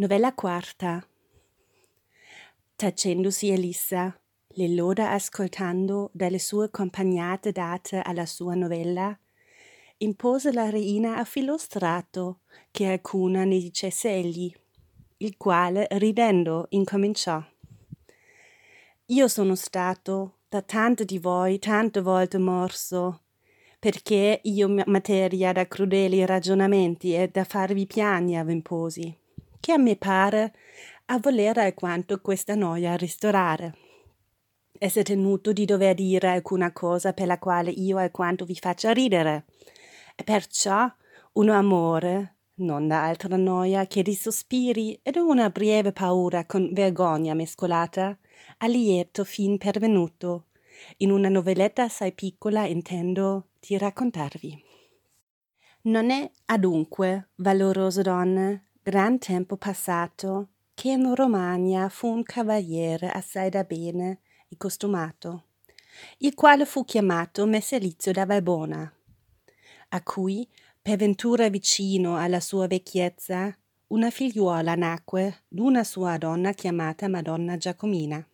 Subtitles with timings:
[0.00, 1.06] Novella quarta.
[2.74, 9.14] Tacendosi Elissa, le loda ascoltando dalle sue compagnate date alla sua novella,
[9.98, 12.38] impose la reina a Filostrato
[12.70, 14.50] che alcuna ne dicesse egli,
[15.18, 17.44] il quale, ridendo, incominciò.
[19.04, 23.24] Io sono stato da tante di voi tante volte morso,
[23.78, 29.19] perché io materia da crudeli ragionamenti e da farvi piani avimposi
[29.60, 30.54] che a me pare
[31.06, 33.76] a volere alquanto questa noia ristorare.
[34.78, 39.44] Esse tenuto di dover dire alcuna cosa per la quale io alquanto vi faccia ridere,
[40.16, 40.90] e perciò
[41.32, 47.34] un amore, non da altra noia che di sospiri ed una breve paura con vergogna
[47.34, 48.16] mescolata,
[48.58, 50.46] a lieto fin pervenuto,
[50.98, 54.64] in una novelletta assai piccola intendo di raccontarvi.
[55.82, 63.50] Non è adunque, valorose donne, gran tempo passato che in Romagna fu un cavaliere assai
[63.50, 65.44] da bene e costumato,
[66.18, 68.90] il quale fu chiamato Messelizio da Valbona,
[69.90, 70.48] a cui,
[70.80, 73.54] per ventura vicino alla sua vecchiezza,
[73.88, 78.26] una figliuola nacque d'una sua donna chiamata Madonna Giacomina,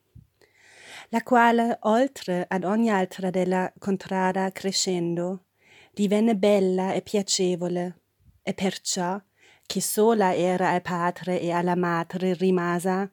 [1.09, 5.47] la quale, oltre ad ogni altra della contrada crescendo,
[5.93, 8.01] divenne bella e piacevole,
[8.43, 9.21] e perciò
[9.67, 13.11] che sola era al padre e alla madre rimasa,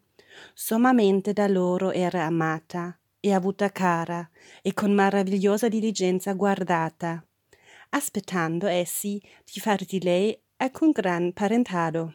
[0.54, 4.30] sommamente da loro era amata e avuta cara
[4.62, 7.26] e con maravigliosa diligenza guardata,
[7.90, 12.14] aspettando essi di far di lei alcun gran parentado.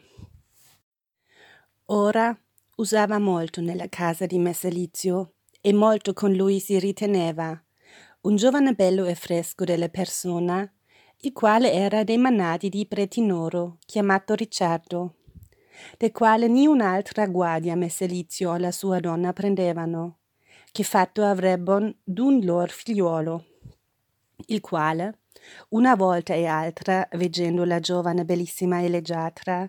[1.86, 2.39] Ora
[2.77, 7.61] usava molto nella casa di Messelizio e molto con lui si riteneva,
[8.20, 10.70] un giovane bello e fresco della persona,
[11.23, 15.15] il quale era dei manati di Pretinoro, chiamato Ricciardo,
[15.97, 20.19] del quale ni un'altra guardia Messelizio la sua donna prendevano,
[20.71, 23.45] che fatto avrebbon d'un lor figliuolo,
[24.47, 25.23] il quale,
[25.71, 29.69] una volta e altra, veggendo la giovane bellissima e leggiadra,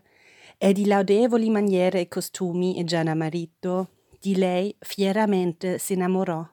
[0.56, 3.90] e di laudevoli maniere e costumi e già da marito,
[4.20, 6.48] di lei fieramente si innamorò,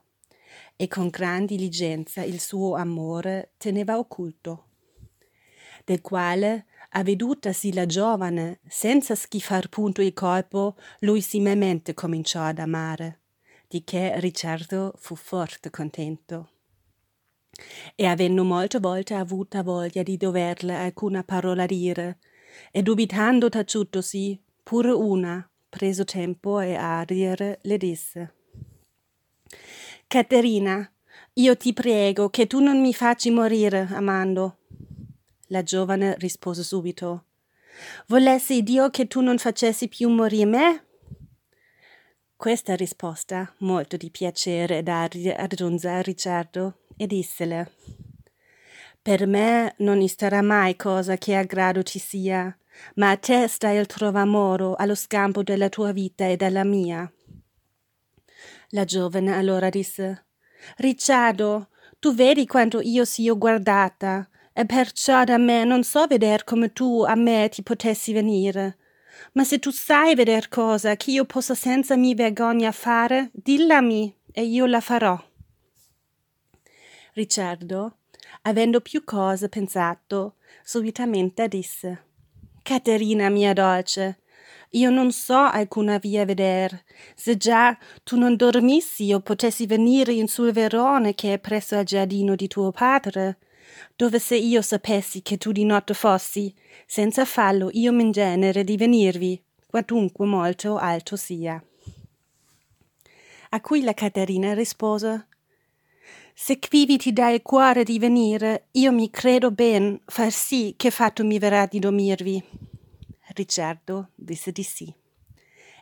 [0.74, 4.65] e con gran diligenza il suo amore teneva occulto
[5.86, 13.20] del quale, avvedutasi la giovane, senza schifar punto il colpo, lui similmente cominciò ad amare,
[13.68, 16.50] di che Ricciardo fu forte contento.
[17.94, 22.18] E avendo molte volte avuta voglia di doverle alcuna parola dire,
[22.72, 28.34] e dubitando taciutosi, pure una, preso tempo e a dire, le disse
[30.08, 30.90] Caterina,
[31.34, 34.58] io ti prego che tu non mi facci morire amando,
[35.48, 37.24] la giovane rispose subito.
[38.06, 40.86] Volessi Dio che tu non facessi più morire me?
[42.36, 47.72] Questa risposta, molto di piacere d'aria aggiunse a Ricciardo e dissele
[49.00, 52.54] Per me non starà mai cosa che a grado ci sia,
[52.96, 57.10] ma a te sta il trovamoro allo scampo della tua vita e della mia.
[58.70, 60.26] La giovane allora disse
[60.76, 61.68] Ricciardo,
[61.98, 67.02] tu vedi quanto io sia guardata, e perciò da me non so veder come tu
[67.02, 68.78] a me ti potessi venire.
[69.32, 74.44] Ma se tu sai veder cosa che io possa senza mi vergogna fare, dillami e
[74.44, 75.22] io la farò.
[77.12, 77.98] Ricciardo,
[78.42, 82.04] avendo più cose pensato, subitamente disse
[82.62, 84.20] Caterina mia dolce,
[84.70, 86.82] io non so alcuna via veder.
[87.14, 91.84] Se già tu non dormissi, io potessi venire in sul verone che è presso al
[91.84, 93.36] giardino di tuo padre
[93.94, 96.54] dove se io sapessi che tu di notte fossi,
[96.86, 101.62] senza fallo io m'ingenere di venirvi, quantunque molto alto sia.
[103.50, 105.28] A cui la Caterina rispose
[106.34, 110.90] Se quivi ti dà il cuore di venire, io mi credo ben far sì che
[110.90, 112.42] fatto mi verrà di dormirvi.
[113.34, 114.92] Ricciardo disse di sì.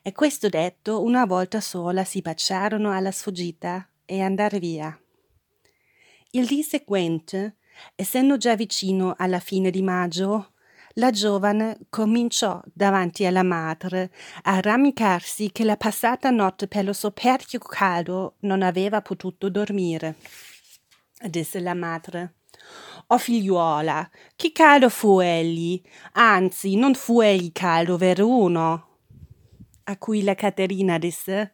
[0.02, 4.96] E questo detto, una volta sola si baciarono alla sfuggita e andar via.
[6.32, 7.56] Il dì seguente
[7.94, 10.52] Essendo già vicino alla fine di maggio,
[10.94, 14.12] la giovane cominciò davanti alla madre
[14.42, 20.16] a ramicarsi che la passata notte per lo soperchio caldo non aveva potuto dormire.
[21.20, 22.34] Disse la madre.
[23.08, 25.82] O oh, figliuola, che caldo fu egli,
[26.12, 28.88] anzi non fu egli caldo veruno.
[29.84, 31.52] A cui la Caterina disse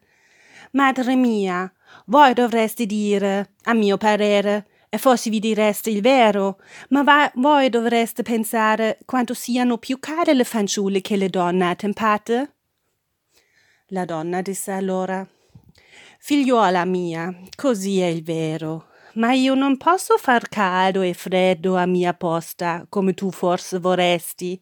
[0.73, 1.71] Madre mia,
[2.05, 6.59] voi dovreste dire, a mio parere, e forse vi direste il vero,
[6.89, 12.55] ma va, voi dovreste pensare quanto siano più care le fanciulle che le donne attempate?
[13.87, 15.25] La donna disse allora
[16.19, 21.85] Figliuola mia, così è il vero, ma io non posso far caldo e freddo a
[21.85, 24.61] mia posta, come tu forse vorresti.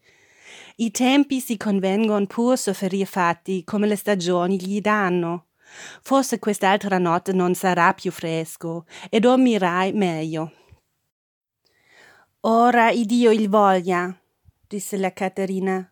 [0.76, 5.48] I tempi si convengono pur sofferire fatti come le stagioni gli danno.
[6.02, 10.54] Forse quest'altra notte non sarà più fresco e dormirai meglio.
[12.42, 14.18] Ora Iddio il voglia,
[14.68, 15.92] disse la Caterina.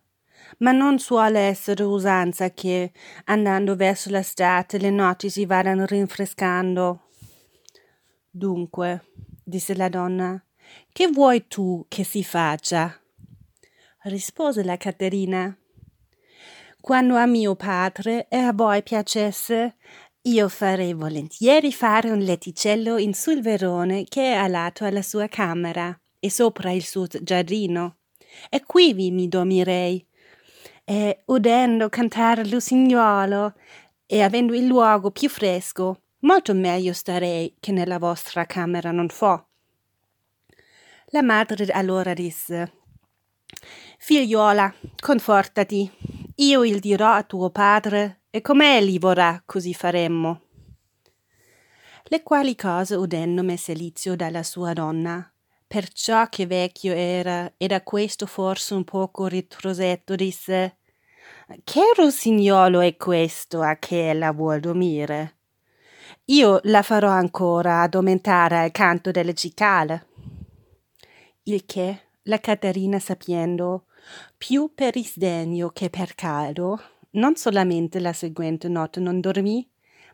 [0.59, 2.93] Ma non suole essere usanza che,
[3.25, 7.09] andando verso l'estate, le notti si vadano rinfrescando.
[8.29, 9.05] Dunque,
[9.43, 10.41] disse la donna,
[10.93, 12.97] che vuoi tu che si faccia?
[14.03, 15.55] rispose la Caterina.
[16.87, 19.75] Quando a mio padre e a voi piacesse,
[20.21, 25.27] io farei volentieri fare un letticello in sul verone che è a lato alla sua
[25.27, 27.97] camera e sopra il suo giardino.
[28.49, 30.07] E qui vi mi dormirei.
[30.85, 33.55] E udendo cantare l'usignuolo
[34.05, 39.47] e avendo il luogo più fresco, molto meglio starei che nella vostra camera non fo.
[41.07, 42.71] La madre allora disse
[43.97, 45.91] Figliuola, confortati,
[46.39, 50.41] io il dirò a tuo padre, e come egli vorrà, così faremmo.
[52.03, 55.31] Le quali cose udendo Messelizio dalla sua donna,
[55.65, 60.77] perciò che vecchio era, e da questo forse un poco ritrosetto, disse
[61.63, 65.37] Che rossignolo è questo a che ella vuol dormire?
[66.25, 70.05] Io la farò ancora addormentare al canto delle cicale.
[71.43, 73.85] Il che la Caterina sapendo,
[74.37, 76.81] più per isdegno che per caldo,
[77.11, 79.67] non solamente la seguente notte non dormì,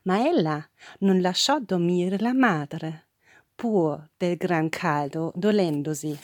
[0.03, 0.65] ma ella
[0.99, 3.07] non lasciò dormire la madre,
[3.55, 6.17] pur del gran caldo, dolendosi.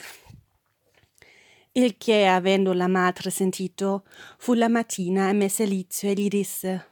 [1.72, 4.04] Il che, avendo la madre sentito,
[4.38, 6.88] fu la mattina a Messelizio e gli disse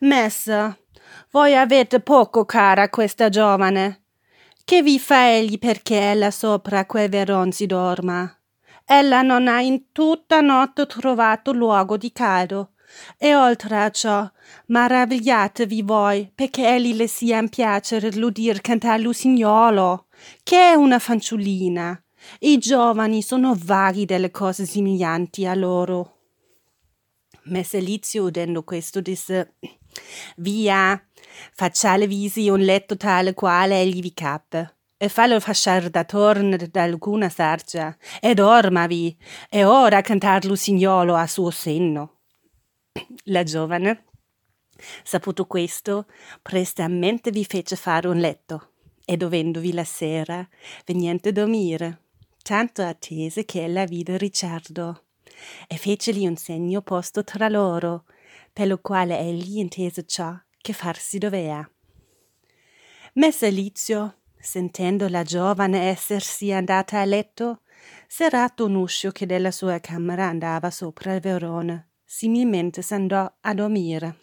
[0.00, 0.78] Messa,
[1.30, 4.04] voi avete poco cara questa giovane.
[4.64, 8.39] Che vi fa egli perché ella sopra quel veron si dorma?
[8.92, 12.72] Ella non ha in tutta notte trovato luogo di caldo.
[13.16, 14.28] E oltre a ciò,
[14.66, 20.06] maravigliatevi voi, perché egli le sia in piacere l'udir cantare l'usignolo,
[20.42, 22.02] che è una fanciullina.
[22.40, 26.16] I giovani sono vaghi delle cose somiglianti a loro.
[27.44, 29.54] Messelizio, udendo questo, disse
[30.38, 31.00] Via,
[31.54, 36.82] facciale visi un letto tale quale egli vi cappe e fallo fasciar da torno da
[36.82, 39.16] alcuna sarcia, e dormavi,
[39.48, 42.18] e ora cantar l'usignolo a suo senno.
[43.24, 44.04] La giovane,
[45.02, 46.04] saputo questo,
[46.42, 48.72] prestamente vi fece fare un letto,
[49.06, 50.46] e dovendovi la sera,
[50.84, 52.02] veniente dormire,
[52.42, 55.04] tanto attese che ella vide Ricciardo,
[55.66, 58.04] e feceli un segno posto tra loro,
[58.52, 61.66] per lo quale egli intese ciò che farsi dovea.
[63.14, 67.60] Messe Lizio, sentendo la giovane essersi andata a letto,
[68.06, 74.18] serrato un uscio che della sua camera andava sopra il verone, similmente s'andò a dormire.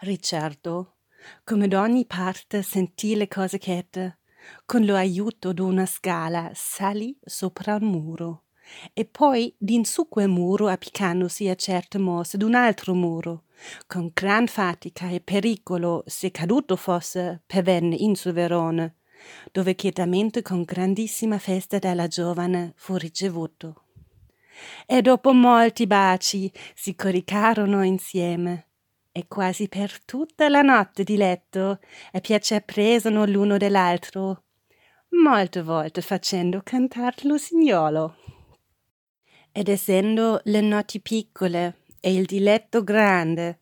[0.00, 0.96] Ricciardo,
[1.44, 4.18] come d'ogni parte sentì le cose chete,
[4.64, 8.44] con lo aiuto d'una scala salì sopra un muro
[8.92, 13.44] e poi d'in su quel muro appiccandosi a certe mosse d'un altro muro
[13.86, 18.98] con gran fatica e pericolo se caduto fosse pervenne in su verone
[19.50, 23.84] dove chetamente con grandissima festa dalla giovane fu ricevuto.
[24.86, 28.66] E dopo molti baci si coricarono insieme.
[29.12, 31.80] E quasi per tutta la notte di letto
[32.12, 34.44] e piacer presono l'uno dell'altro
[35.10, 38.14] molte volte facendo cantar l'usignolo
[39.50, 43.58] ed essendo le notti piccole e il diletto grande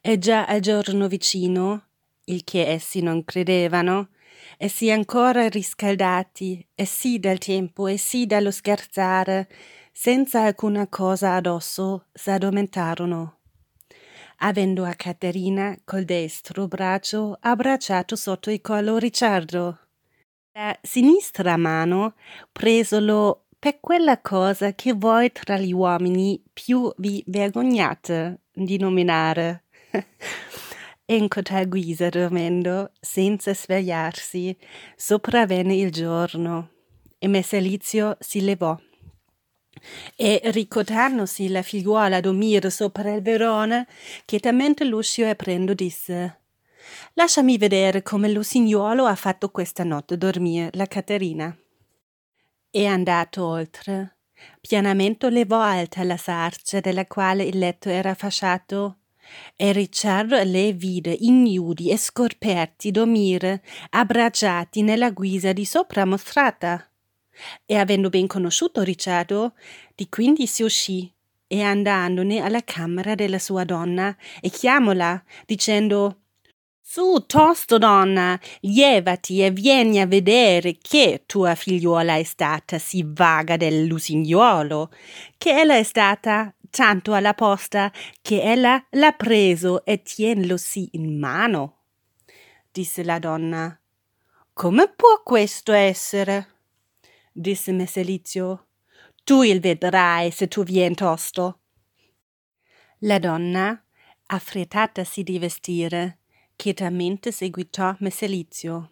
[0.00, 1.88] e già al giorno vicino,
[2.24, 4.10] il che essi non credevano,
[4.56, 9.48] e si ancora riscaldati, e sì dal tempo e sì dallo scherzare,
[9.92, 13.36] senza alcuna cosa addosso, s'addormentarono.
[14.38, 19.78] Avendo a Caterina col destro braccio abbracciato sotto il collo Ricciardo.
[20.52, 22.14] La sinistra mano
[22.52, 29.64] presolo per quella cosa che voi tra gli uomini più vi vergognate di nominare.
[31.06, 34.56] in cotal guisa dormendo, senza svegliarsi,
[34.94, 36.70] sopravvenne il giorno,
[37.18, 38.78] e Messelizio si levò.
[40.14, 43.88] E ricordandosi la figliuola a dormire sopra il verone,
[44.24, 46.40] chetamente l'uscio aprendo disse
[47.14, 51.56] Lasciami vedere come lo signuolo ha fatto questa notte dormire la Caterina
[52.70, 54.16] e andato oltre.
[54.60, 58.98] Pianamente levò alta la sarcia della quale il letto era fasciato
[59.56, 66.90] e Ricciardo le vide ignudi e scoperti dormire, abbracciati nella guisa di sopra mostrata.
[67.66, 69.54] E avendo ben conosciuto Ricciardo,
[69.94, 71.12] di quindi si uscì
[71.46, 76.22] e andandone alla camera della sua donna e chiamola, dicendo
[76.90, 83.58] su, tosto donna, lievati e vieni a vedere che tua figliuola è stata sì vaga
[83.58, 84.90] del lusignuolo,
[85.36, 87.92] che ella è stata tanto alla posta
[88.22, 91.80] che ella l'ha preso e tienlo sì in mano.
[92.72, 93.78] Disse la donna.
[94.54, 96.54] Come può questo essere?
[97.30, 98.68] disse Messelizio.
[99.24, 101.60] Tu il vedrai se tu vien tosto.
[103.00, 103.78] La donna,
[104.24, 106.17] affrettatasi di vestire,
[106.60, 108.90] Quietamente seguitò Messelizio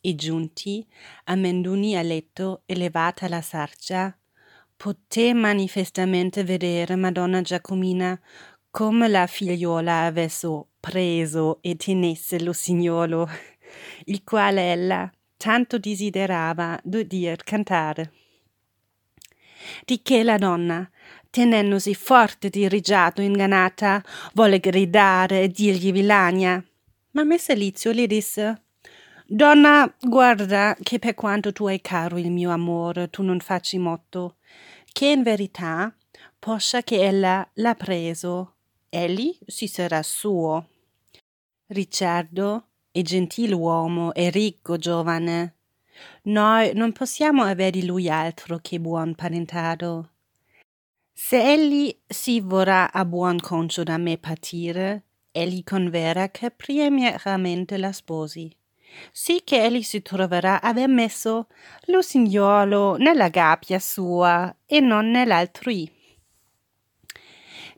[0.00, 0.86] e giunti,
[1.24, 4.16] amenduni a letto e levata la sarcia,
[4.76, 8.16] poté manifestamente vedere Madonna Giacomina
[8.70, 13.28] come la figliuola avesse preso e tenesse lo signolo,
[14.04, 18.12] il quale ella tanto desiderava d'udir cantare.
[19.84, 20.88] Di che la donna,
[21.28, 24.00] tenendosi forte di rigiato ingannata,
[24.34, 26.64] volle gridare e dirgli villania,
[27.12, 28.62] ma Messelizio le disse
[29.32, 34.38] Donna, guarda che per quanto tu hai caro il mio amore, tu non facci motto,
[34.90, 35.94] che in verità,
[36.36, 38.54] poscia che ella l'ha preso,
[38.88, 40.68] egli si sarà suo.
[41.66, 45.54] Ricciardo è gentiluomo e ricco giovane.
[46.22, 50.10] Noi non possiamo avere di lui altro che buon parentado.
[51.12, 57.92] Se egli si vorrà a buon concio da me partire, egli converrà che primieramente la
[57.92, 58.54] sposi,
[59.12, 61.46] sì che egli si troverà aver messo
[61.86, 65.90] lo signolo nella gabbia sua e non nell'altrui.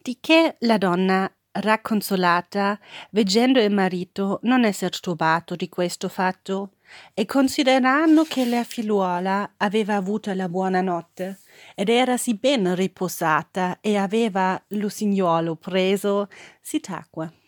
[0.01, 2.79] Di che la donna, racconsolata,
[3.11, 6.73] veggendo il marito non esser turbato di questo fatto,
[7.15, 11.39] e considerando che la figliuola aveva avuto la buona notte
[11.75, 16.29] ed era sì ben riposata e aveva lo signolo preso,
[16.61, 17.42] si tacque.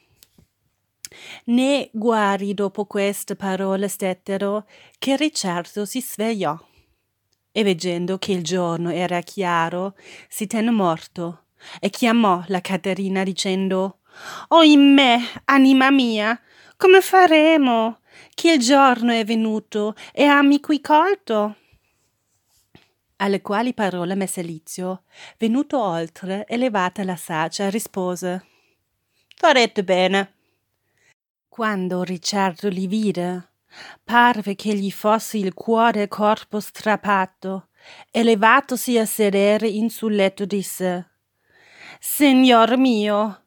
[1.44, 4.66] Né guari dopo queste parole stettero
[4.98, 6.58] che Ricciardo si svegliò
[7.56, 9.94] e veggendo che il giorno era chiaro
[10.28, 11.44] si tenne morto
[11.80, 14.00] e chiamò la Caterina dicendo
[14.48, 16.38] Oimè, anima mia,
[16.76, 18.00] come faremo?
[18.34, 21.56] Che il giorno è venuto e ami qui colto?
[23.16, 25.04] Alle quali parole Messelizio,
[25.38, 28.46] venuto oltre e levata la saccia, rispose
[29.36, 30.33] Farete bene
[31.54, 33.50] quando Ricciardo li vide,
[34.02, 37.68] parve che gli fosse il cuore e corpo strappato,
[38.10, 41.10] e levatosi a sedere in sul letto disse
[42.00, 43.44] Signor mio,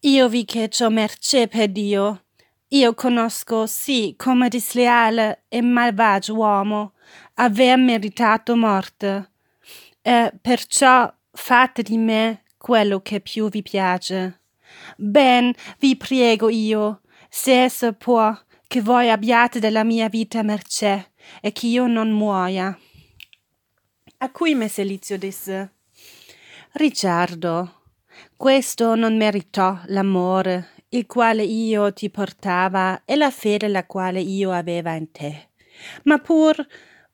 [0.00, 2.24] io vi che ciò mercé per Dio.
[2.68, 6.94] Io conosco, sì, come disleale e malvagio uomo,
[7.34, 9.32] aver meritato morte,
[10.00, 14.40] e perciò fate di me quello che più vi piace.
[14.96, 21.52] Ben vi prego io, se esso può, che voi abbiate della mia vita mercé e
[21.52, 22.76] che io non muoia.
[24.18, 25.74] A cui Messelizio disse
[26.72, 27.82] Ricciardo,
[28.36, 34.50] questo non meritò l'amore il quale io ti portava e la fede la quale io
[34.50, 35.50] aveva in te.
[36.04, 36.66] Ma pur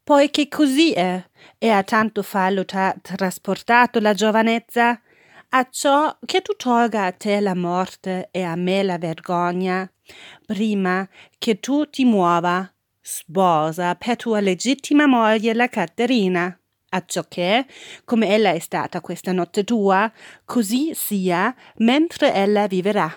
[0.02, 1.22] poiché così è,
[1.58, 5.00] e a tanto fallo t'ha trasportato la giovanezza,
[5.48, 9.90] a ciò che tu tolga a te la morte e a me la vergogna,
[10.44, 11.08] prima
[11.38, 12.70] che tu ti muova,
[13.00, 16.58] sposa per tua legittima moglie la Caterina,
[16.88, 17.66] acciò che,
[18.04, 20.10] come ella è stata questa notte tua,
[20.44, 23.12] così sia mentre ella viverà.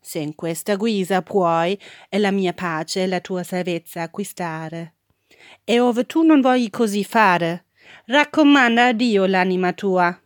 [0.00, 1.78] Se in questa guisa puoi
[2.08, 4.94] e la mia pace e la tua salvezza acquistare.
[5.64, 7.66] E ove tu non vogli così fare,
[8.06, 10.18] raccomanda a Dio l'anima tua.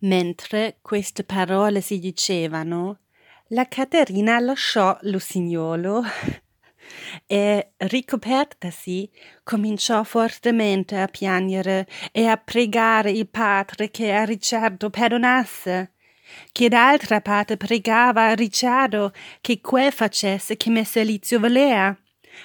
[0.00, 3.00] Mentre queste parole si dicevano,
[3.48, 6.02] la Caterina lasciò l'usignolo
[7.26, 9.10] e, ricopertasi,
[9.42, 15.92] cominciò fortemente a piangere e a pregare il padre che a Ricciardo perdonasse,
[16.52, 21.96] che d'altra parte pregava a Ricciardo che quel facesse che Messelizio volea,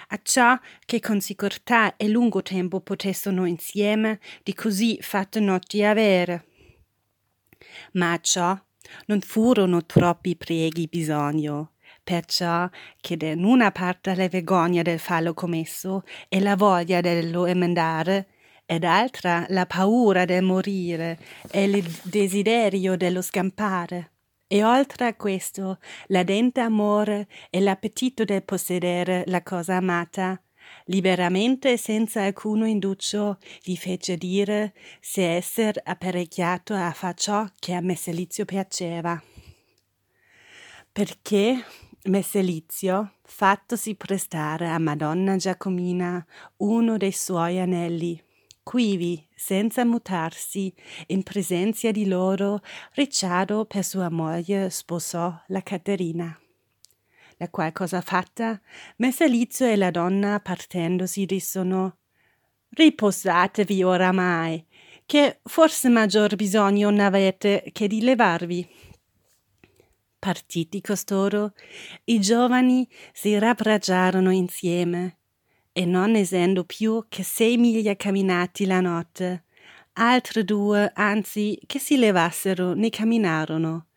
[0.10, 6.45] acciò che con sicurtà e lungo tempo potessero insieme di così fatte notti avere.
[7.93, 8.57] Ma ciò
[9.07, 11.71] non furono troppi preghi bisogno,
[12.03, 12.69] perciò
[13.00, 18.27] che da una parte la vergogna del fallo commesso e la voglia dello emendare,
[18.65, 21.19] e d'altra la paura del morire
[21.51, 24.12] e il desiderio dello scampare.
[24.47, 30.39] E oltre a questo, l'ardente amore e l'appetito del possedere la cosa amata,
[30.86, 37.82] liberamente senza alcuno induccio, gli fece dire se esser apparecchiato a far ciò che a
[37.82, 39.22] Messelizio piaceva.
[40.92, 41.63] Perché
[42.03, 46.25] Messelizio, fattosi prestare a Madonna Giacomina
[46.58, 48.22] uno dei suoi anelli,
[48.62, 50.74] quivi, senza mutarsi,
[51.08, 52.62] in presenza di loro,
[52.94, 56.38] Ricciardo per sua moglie sposò la Caterina.
[57.43, 58.57] La qual cosa fatta,
[59.00, 61.97] Messelizio e la donna partendosi dissono
[62.69, 64.65] Riposatevi oramai,
[65.05, 68.65] che forse maggior bisogno n'avete che di levarvi.
[70.17, 71.51] Partiti costoro,
[72.05, 75.17] i giovani si rabbracciarono insieme,
[75.73, 79.43] e non essendo più che sei miglia camminati la notte,
[79.95, 83.88] altre due, anzi, che si levassero ne camminarono,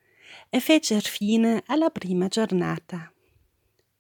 [0.51, 3.13] e fecer fine alla prima giornata.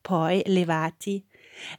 [0.07, 1.21] Poi, levati,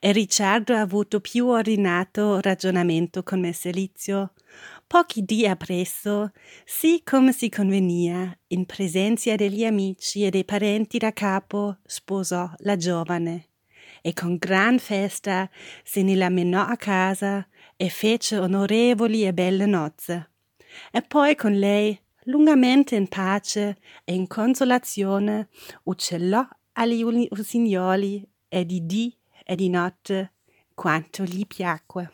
[0.02, 4.34] e Ricciardo ha avuto più ordinato ragionamento con Messelizio,
[4.86, 6.34] Pochi dì appresso,
[6.66, 12.76] sì come si convenia, in presenza degli amici e dei parenti da capo, sposò la
[12.76, 13.46] giovane.
[14.02, 15.50] E con gran festa
[15.86, 20.32] se ne la menò a casa e fece onorevoli e belle nozze.
[20.92, 25.48] E poi con lei, lungamente in pace e in consolazione,
[25.84, 26.46] uccellò
[26.80, 30.34] agli usignoli e di dì e di notte
[30.74, 32.12] quanto gli piacque.